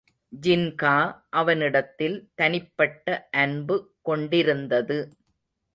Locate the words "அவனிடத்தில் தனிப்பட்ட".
1.31-3.05